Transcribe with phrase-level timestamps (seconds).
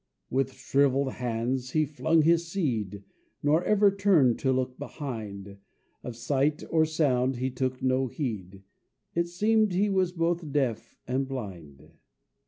[0.31, 3.03] With shrivelled hands he flung his seed,
[3.43, 5.59] Nor ever turned to look behind;
[6.03, 8.63] Of sight or sound he took no heed;
[9.13, 11.91] It seemed he was both deaf and blind.